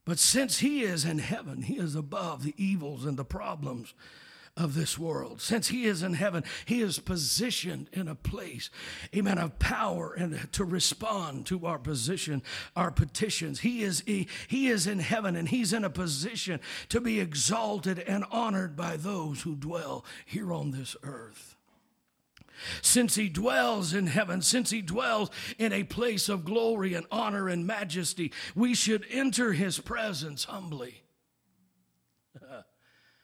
[0.06, 3.94] But since He is in heaven, He is above the evils and the problems
[4.56, 5.42] of this world.
[5.42, 8.70] Since he is in heaven, he is positioned in a place,
[9.16, 12.44] amen, of power and to respond to our position,
[12.76, 13.62] our petitions.
[13.62, 16.60] He is he, he is in heaven and he's in a position
[16.90, 21.53] to be exalted and honored by those who dwell here on this earth.
[22.82, 27.50] Since he dwells in heaven, since he dwells in a place of glory and honor
[27.50, 31.04] and majesty, we should enter his presence humbly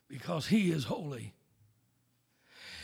[0.10, 1.34] because he is holy.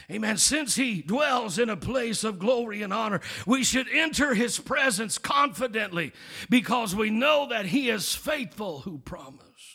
[0.10, 0.38] Amen.
[0.38, 5.18] Since he dwells in a place of glory and honor, we should enter his presence
[5.18, 6.14] confidently
[6.50, 9.75] because we know that he is faithful who promised.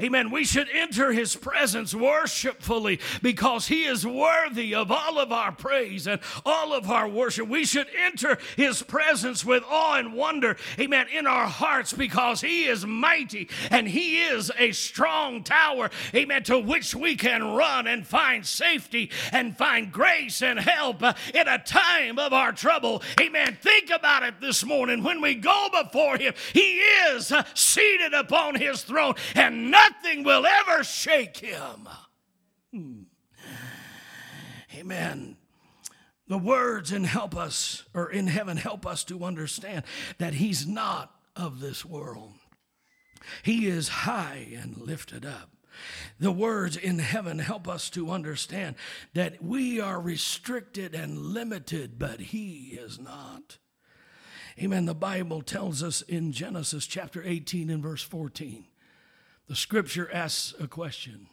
[0.00, 0.30] Amen.
[0.30, 6.06] We should enter his presence worshipfully because he is worthy of all of our praise
[6.06, 7.48] and all of our worship.
[7.48, 12.64] We should enter his presence with awe and wonder, amen, in our hearts because he
[12.64, 18.06] is mighty and he is a strong tower, amen, to which we can run and
[18.06, 23.02] find safety and find grace and help uh, in a time of our trouble.
[23.20, 23.56] Amen.
[23.60, 25.02] Think about it this morning.
[25.02, 30.46] When we go before him, he is uh, seated upon his throne and nothing will
[30.46, 31.88] ever shake him.
[32.72, 33.02] Hmm.
[34.74, 35.36] Amen.
[36.28, 39.84] The words in help us, or in heaven, help us to understand
[40.18, 42.34] that he's not of this world.
[43.42, 45.50] He is high and lifted up.
[46.18, 48.76] The words in heaven help us to understand
[49.14, 53.58] that we are restricted and limited, but He is not.
[54.60, 54.86] Amen.
[54.86, 58.64] The Bible tells us in Genesis chapter 18 and verse 14
[59.48, 61.26] the scripture asks a question.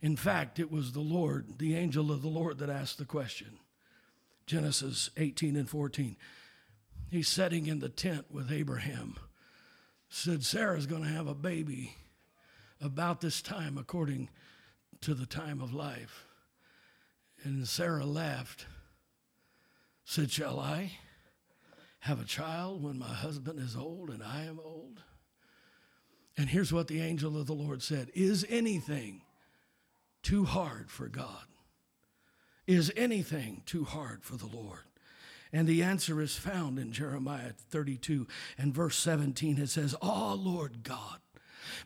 [0.00, 3.58] In fact, it was the Lord, the angel of the Lord, that asked the question.
[4.46, 6.16] Genesis 18 and 14.
[7.10, 9.16] He's sitting in the tent with Abraham.
[10.08, 11.94] Said, Sarah's going to have a baby
[12.80, 14.30] about this time, according
[15.02, 16.24] to the time of life.
[17.44, 18.66] And Sarah laughed,
[20.04, 20.92] said, Shall I
[22.00, 25.02] have a child when my husband is old and I am old?
[26.36, 29.22] And here's what the angel of the Lord said Is anything
[30.22, 31.46] too hard for God?
[32.66, 34.80] Is anything too hard for the Lord?
[35.52, 38.26] And the answer is found in Jeremiah 32
[38.56, 39.58] and verse 17.
[39.58, 41.18] It says, Ah, Lord God,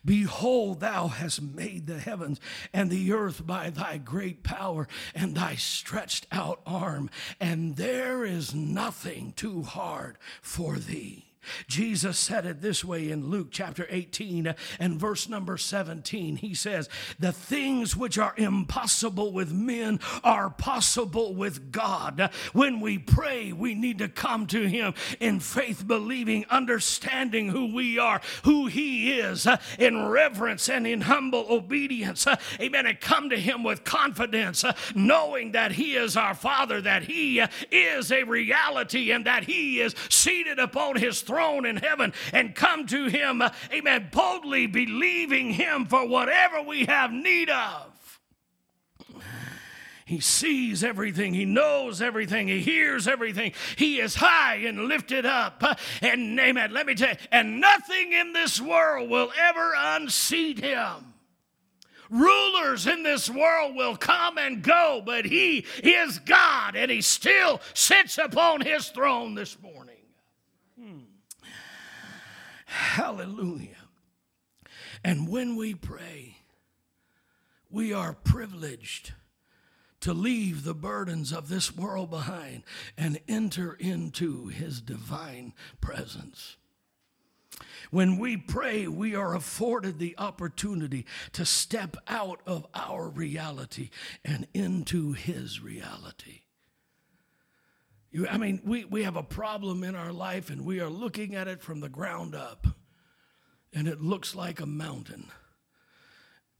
[0.03, 2.39] Behold, thou hast made the heavens
[2.73, 8.55] and the earth by thy great power and thy stretched out arm, and there is
[8.55, 11.26] nothing too hard for thee.
[11.67, 16.37] Jesus said it this way in Luke chapter 18 and verse number 17.
[16.37, 16.89] He says,
[17.19, 22.29] The things which are impossible with men are possible with God.
[22.53, 27.97] When we pray, we need to come to Him in faith, believing, understanding who we
[27.97, 29.47] are, who He is,
[29.79, 32.27] in reverence and in humble obedience.
[32.59, 32.85] Amen.
[32.85, 37.41] And come to Him with confidence, knowing that He is our Father, that He
[37.71, 42.55] is a reality, and that He is seated upon His throne throne in heaven and
[42.55, 47.93] come to Him, uh, amen, boldly believing Him for whatever we have need of.
[50.05, 51.33] He sees everything.
[51.33, 52.47] He knows everything.
[52.47, 53.51] He hears everything.
[53.75, 55.61] He is high and lifted up.
[56.01, 56.71] And amen.
[56.71, 61.13] Let me tell you, and nothing in this world will ever unseat him.
[62.09, 67.59] Rulers in this world will come and go, but he is God and he still
[67.73, 69.95] sits upon his throne this morning.
[70.79, 70.99] Hmm.
[72.77, 73.89] Hallelujah.
[75.03, 76.37] And when we pray,
[77.71, 79.13] we are privileged
[80.01, 82.61] to leave the burdens of this world behind
[82.95, 86.57] and enter into his divine presence.
[87.89, 93.89] When we pray, we are afforded the opportunity to step out of our reality
[94.23, 96.41] and into his reality.
[98.11, 101.35] You, I mean, we, we have a problem in our life and we are looking
[101.35, 102.67] at it from the ground up,
[103.73, 105.29] and it looks like a mountain.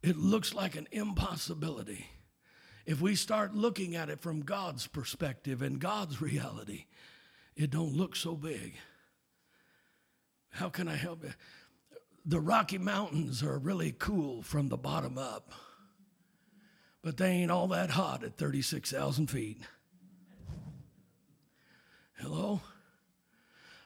[0.03, 2.07] It looks like an impossibility.
[2.85, 6.85] If we start looking at it from God's perspective and God's reality,
[7.55, 8.75] it don't look so big.
[10.49, 11.33] How can I help you?
[12.25, 15.51] The Rocky Mountains are really cool from the bottom up,
[17.01, 19.61] but they ain't all that hot at 36,000 feet.
[22.19, 22.61] Hello?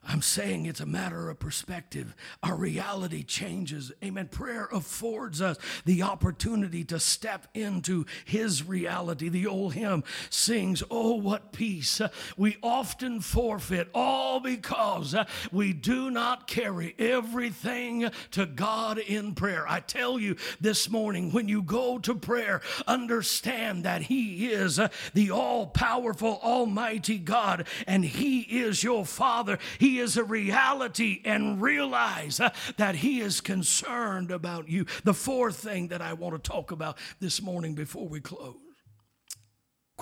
[0.03, 2.15] I'm saying it's a matter of perspective.
[2.41, 3.91] Our reality changes.
[4.03, 4.29] Amen.
[4.29, 9.29] Prayer affords us the opportunity to step into His reality.
[9.29, 12.01] The old hymn sings, Oh, what peace
[12.35, 15.15] we often forfeit, all because
[15.51, 19.65] we do not carry everything to God in prayer.
[19.67, 24.79] I tell you this morning, when you go to prayer, understand that He is
[25.13, 29.59] the all powerful, almighty God, and He is your Father.
[29.77, 34.85] He is a reality, and realize uh, that He is concerned about you.
[35.03, 38.55] The fourth thing that I want to talk about this morning before we close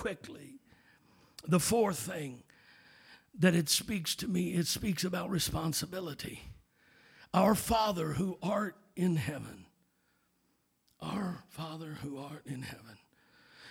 [0.00, 0.54] quickly.
[1.46, 2.42] The fourth thing
[3.38, 6.40] that it speaks to me, it speaks about responsibility.
[7.34, 9.66] Our Father who art in heaven,
[11.00, 12.96] our Father who art in heaven.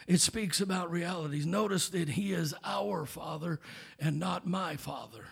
[0.08, 1.46] It speaks about realities.
[1.46, 3.60] Notice that He is our Father
[4.00, 5.26] and not my Father.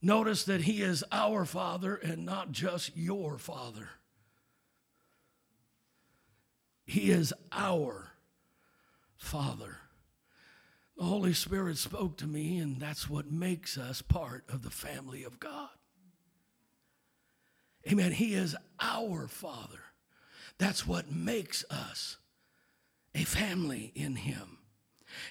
[0.00, 3.90] Notice that He is our Father and not just your Father.
[6.84, 8.12] He is our
[9.16, 9.78] Father.
[10.96, 15.22] The Holy Spirit spoke to me, and that's what makes us part of the family
[15.22, 15.68] of God.
[17.86, 18.12] Amen.
[18.12, 19.80] He is our Father.
[20.58, 22.18] That's what makes us
[23.14, 24.57] a family in Him.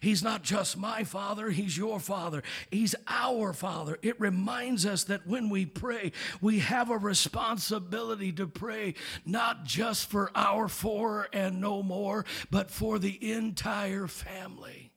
[0.01, 2.43] He's not just my father, he's your father.
[2.71, 3.97] He's our father.
[4.01, 6.11] It reminds us that when we pray,
[6.41, 12.69] we have a responsibility to pray not just for our four and no more, but
[12.69, 14.91] for the entire family.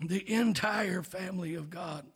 [0.00, 2.06] The entire family of God.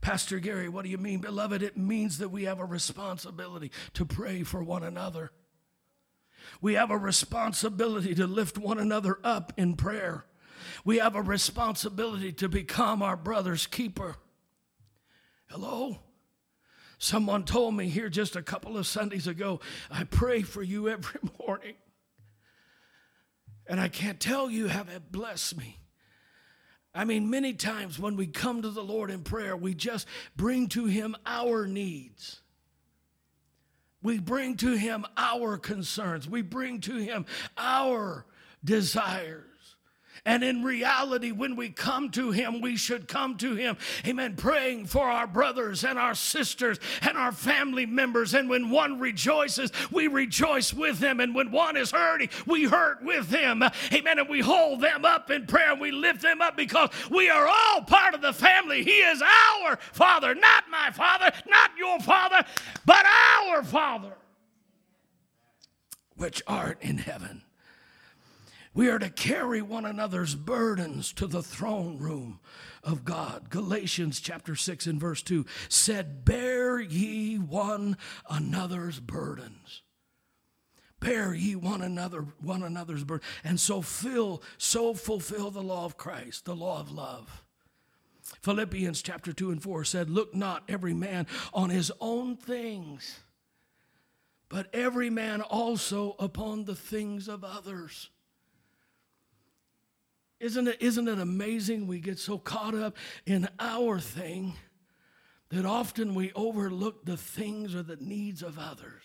[0.00, 1.20] Pastor Gary, what do you mean?
[1.20, 5.30] Beloved, it means that we have a responsibility to pray for one another.
[6.60, 10.24] We have a responsibility to lift one another up in prayer.
[10.84, 14.16] We have a responsibility to become our brother's keeper.
[15.48, 15.98] Hello?
[16.98, 21.20] Someone told me here just a couple of Sundays ago, I pray for you every
[21.46, 21.74] morning.
[23.66, 25.78] And I can't tell you how that blessed me.
[26.94, 30.68] I mean, many times when we come to the Lord in prayer, we just bring
[30.68, 32.41] to Him our needs.
[34.02, 36.28] We bring to Him our concerns.
[36.28, 37.26] We bring to Him
[37.56, 38.26] our
[38.64, 39.51] desires.
[40.24, 44.86] And in reality, when we come to Him, we should come to Him, amen, praying
[44.86, 48.32] for our brothers and our sisters and our family members.
[48.32, 51.18] And when one rejoices, we rejoice with them.
[51.18, 54.20] And when one is hurting, we hurt with them, amen.
[54.20, 57.48] And we hold them up in prayer and we lift them up because we are
[57.48, 58.84] all part of the family.
[58.84, 62.44] He is our Father, not my Father, not your Father,
[62.86, 64.12] but our Father,
[66.14, 67.42] which art in heaven.
[68.74, 72.40] We are to carry one another's burdens to the throne room
[72.82, 73.50] of God.
[73.50, 77.98] Galatians chapter 6 and verse 2 said, Bear ye one
[78.30, 79.82] another's burdens.
[81.00, 83.26] Bear ye one another one another's burden.
[83.44, 87.44] And so fill, so fulfill the law of Christ, the law of love.
[88.40, 93.20] Philippians chapter 2 and 4 said, Look not every man on his own things,
[94.48, 98.08] but every man also upon the things of others.
[100.42, 104.54] Isn't it, isn't it amazing we get so caught up in our thing
[105.50, 109.04] that often we overlook the things or the needs of others?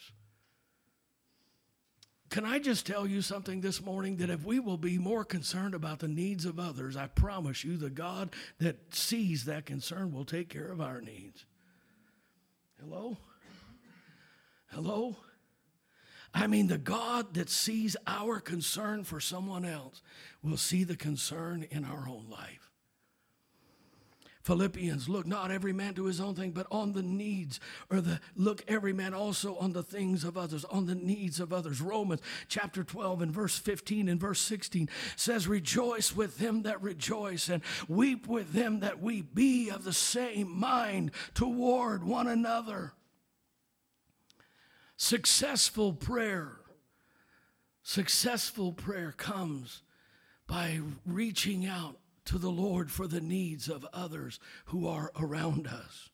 [2.32, 5.76] Can I just tell you something this morning that if we will be more concerned
[5.76, 10.26] about the needs of others, I promise you the God that sees that concern will
[10.26, 11.46] take care of our needs.
[12.80, 13.16] Hello?
[14.72, 15.16] Hello?
[16.40, 20.04] I mean, the God that sees our concern for someone else
[20.44, 22.72] will see the concern in our own life.
[24.44, 27.60] Philippians, look not every man to his own thing, but on the needs,
[27.90, 31.52] or the look every man also on the things of others, on the needs of
[31.52, 31.82] others.
[31.82, 37.50] Romans chapter 12 and verse 15 and verse 16 says, Rejoice with them that rejoice,
[37.50, 39.34] and weep with them that weep.
[39.34, 42.94] Be of the same mind toward one another.
[44.98, 46.58] Successful prayer,
[47.84, 49.84] successful prayer comes
[50.48, 56.10] by reaching out to the Lord for the needs of others who are around us.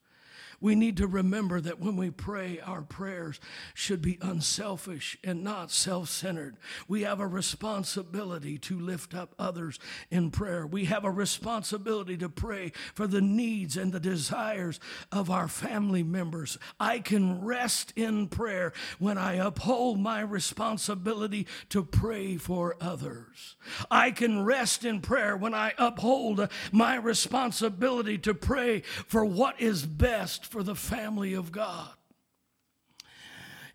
[0.64, 3.42] We need to remember that when we pray, our prayers
[3.74, 6.56] should be unselfish and not self centered.
[6.88, 9.78] We have a responsibility to lift up others
[10.10, 10.66] in prayer.
[10.66, 14.80] We have a responsibility to pray for the needs and the desires
[15.12, 16.58] of our family members.
[16.80, 23.58] I can rest in prayer when I uphold my responsibility to pray for others.
[23.92, 29.86] I can rest in prayer when I uphold my responsibility to pray for what is
[29.86, 31.90] best for the family of God.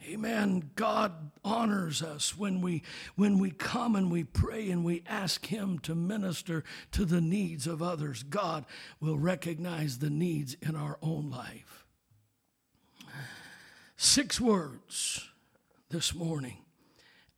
[0.08, 0.70] Amen.
[0.76, 2.84] God honors us when we
[3.16, 6.62] when we come and we pray and we ask him to minister
[6.92, 8.22] to the needs of others.
[8.22, 8.64] God
[9.00, 11.84] will recognize the needs in our own life.
[13.96, 15.28] Six words
[15.90, 16.58] this morning.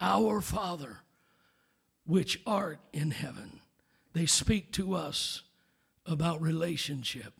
[0.02, 0.98] Our Father
[2.04, 3.60] which art in heaven.
[4.12, 5.44] They speak to us
[6.04, 7.32] about relationship.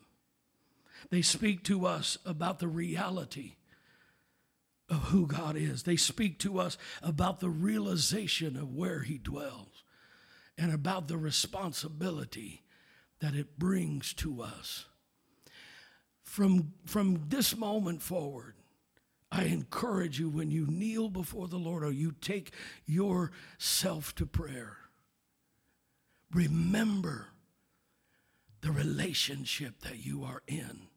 [1.10, 3.54] They speak to us about the reality
[4.88, 5.82] of who God is.
[5.82, 9.84] They speak to us about the realization of where He dwells
[10.56, 12.64] and about the responsibility
[13.20, 14.86] that it brings to us.
[16.22, 18.54] From, from this moment forward,
[19.32, 22.52] I encourage you when you kneel before the Lord or you take
[22.86, 24.76] yourself to prayer,
[26.32, 27.28] remember
[28.60, 30.89] the relationship that you are in.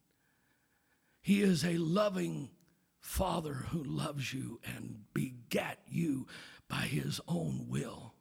[1.23, 2.49] He is a loving
[2.99, 6.27] Father who loves you and begat you
[6.67, 8.13] by his own will.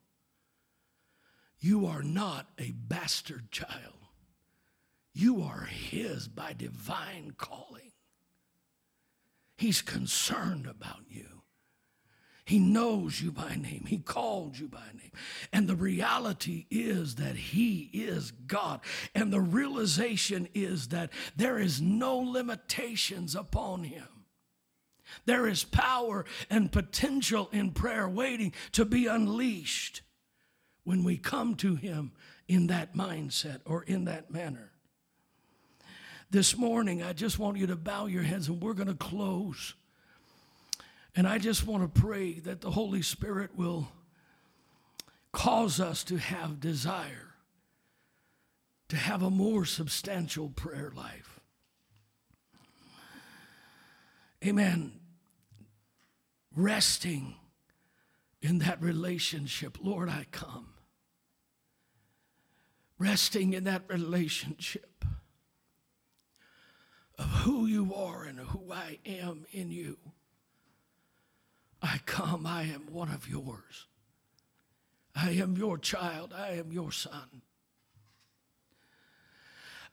[1.58, 4.06] You are not a bastard child.
[5.12, 7.90] You are his by divine calling.
[9.56, 11.41] He's concerned about you.
[12.44, 13.84] He knows you by name.
[13.86, 15.12] He called you by name.
[15.52, 18.80] And the reality is that He is God.
[19.14, 24.08] And the realization is that there is no limitations upon Him.
[25.24, 30.02] There is power and potential in prayer waiting to be unleashed
[30.84, 32.12] when we come to Him
[32.48, 34.72] in that mindset or in that manner.
[36.30, 39.74] This morning, I just want you to bow your heads and we're going to close.
[41.14, 43.88] And I just want to pray that the Holy Spirit will
[45.32, 47.34] cause us to have desire,
[48.88, 51.40] to have a more substantial prayer life.
[54.44, 54.92] Amen.
[56.54, 57.36] Resting
[58.40, 59.78] in that relationship.
[59.80, 60.68] Lord, I come.
[62.98, 65.04] Resting in that relationship
[67.18, 69.98] of who you are and who I am in you.
[71.82, 73.88] I come, I am one of yours.
[75.14, 77.42] I am your child, I am your son.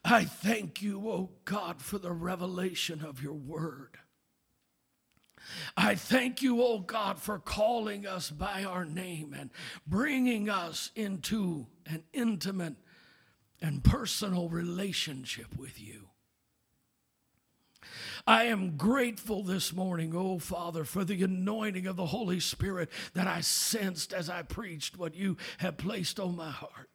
[0.04, 3.98] I thank you, O oh God, for the revelation of your word.
[5.76, 9.50] I thank you, O oh God, for calling us by our name and
[9.86, 12.76] bringing us into an intimate
[13.60, 16.09] and personal relationship with you.
[18.26, 23.26] I am grateful this morning, oh Father, for the anointing of the Holy Spirit that
[23.26, 26.90] I sensed as I preached what you have placed on my heart.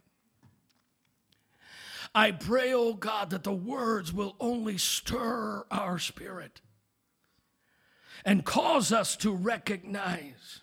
[2.13, 6.61] I pray, oh God, that the words will only stir our spirit
[8.23, 10.61] and cause us to recognize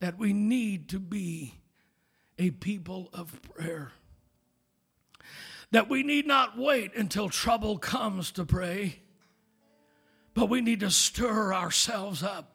[0.00, 1.54] that we need to be
[2.38, 3.92] a people of prayer.
[5.70, 9.00] That we need not wait until trouble comes to pray
[10.38, 12.52] but we need to stir ourselves up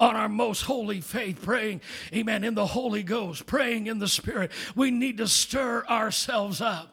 [0.00, 1.80] on our most holy faith, praying,
[2.12, 4.50] amen, in the Holy Ghost, praying in the Spirit.
[4.74, 6.92] We need to stir ourselves up.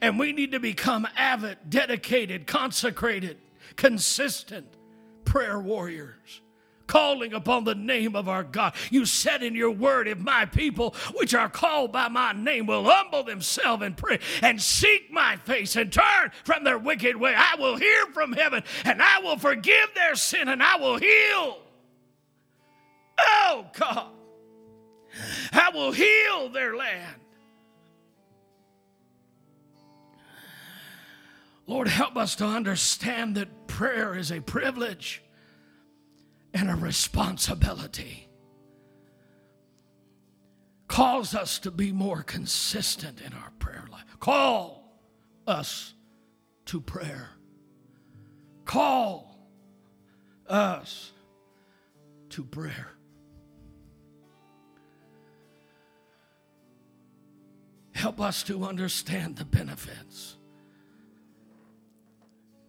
[0.00, 3.36] And we need to become avid, dedicated, consecrated,
[3.76, 4.66] consistent
[5.26, 6.40] prayer warriors
[6.86, 8.74] calling upon the name of our God.
[8.90, 12.84] You said in your word, if my people, which are called by my name, will
[12.84, 17.56] humble themselves and pray and seek my face and turn from their wicked way, I
[17.58, 21.58] will hear from heaven and I will forgive their sin and I will heal.
[23.18, 24.08] Oh, God.
[25.52, 27.16] I will heal their land.
[31.66, 35.23] Lord, help us to understand that prayer is a privilege
[36.54, 38.28] and a responsibility.
[40.86, 44.04] Calls us to be more consistent in our prayer life.
[44.20, 44.96] Call
[45.46, 45.92] us
[46.66, 47.30] to prayer.
[48.64, 49.36] Call
[50.48, 51.12] us
[52.30, 52.90] to prayer.
[57.92, 60.36] Help us to understand the benefits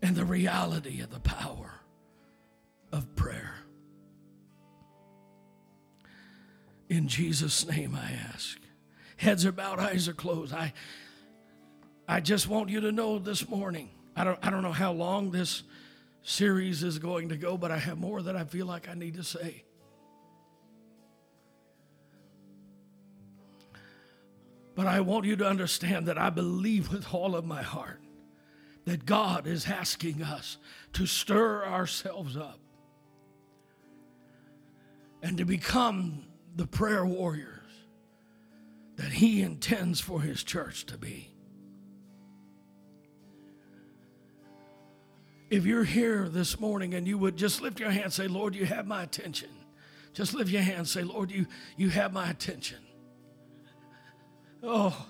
[0.01, 1.81] and the reality of the power
[2.91, 3.64] of prayer.
[6.89, 8.57] In Jesus' name I ask.
[9.17, 10.53] Heads are bowed, eyes are closed.
[10.53, 10.73] I,
[12.07, 13.89] I just want you to know this morning.
[14.15, 15.63] I don't, I don't know how long this
[16.21, 19.15] series is going to go, but I have more that I feel like I need
[19.15, 19.63] to say.
[24.75, 28.01] But I want you to understand that I believe with all of my heart
[28.83, 30.57] that God is asking us
[30.93, 32.59] to stir ourselves up
[35.23, 36.25] and to become
[36.55, 37.51] the prayer warriors
[38.95, 41.29] that He intends for His church to be.
[45.49, 48.55] If you're here this morning and you would just lift your hand and say, Lord,
[48.55, 49.49] you have my attention.
[50.13, 51.45] Just lift your hand and say, Lord, you,
[51.77, 52.79] you have my attention.
[54.63, 55.05] Oh,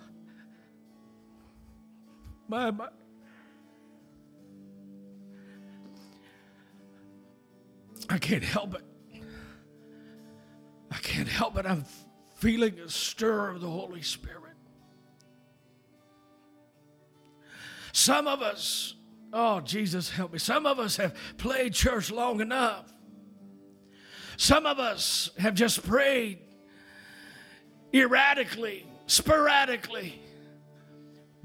[2.47, 2.89] my, my.
[8.09, 8.83] I can't help it.
[10.91, 11.65] I can't help it.
[11.65, 11.85] I'm
[12.35, 14.53] feeling a stir of the Holy Spirit.
[17.91, 18.95] Some of us,
[19.31, 20.39] oh, Jesus, help me.
[20.39, 22.91] Some of us have played church long enough.
[24.37, 26.39] Some of us have just prayed
[27.93, 30.21] erratically, sporadically.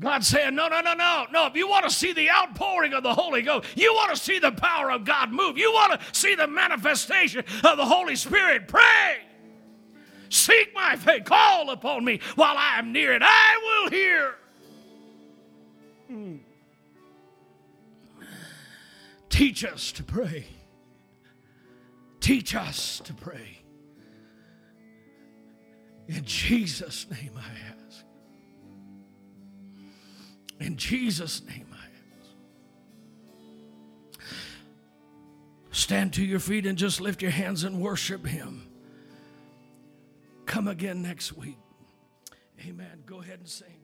[0.00, 1.46] God's saying, no, no, no, no, no.
[1.46, 4.38] If you want to see the outpouring of the Holy Ghost, you want to see
[4.38, 8.66] the power of God move, you want to see the manifestation of the Holy Spirit,
[8.66, 9.18] pray.
[10.30, 14.34] Seek my face, call upon me while I am near, and I will hear.
[16.06, 16.36] Hmm.
[19.28, 20.46] Teach us to pray.
[22.20, 23.58] Teach us to pray.
[26.06, 28.04] In Jesus' name I ask.
[30.60, 31.86] In Jesus' name I
[34.16, 34.26] ask.
[35.72, 38.69] Stand to your feet and just lift your hands and worship Him.
[40.50, 41.58] Come again next week.
[42.66, 43.04] Amen.
[43.06, 43.79] Go ahead and sing.